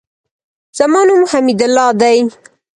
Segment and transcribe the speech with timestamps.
[0.77, 2.17] زما نوم حمیدالله دئ.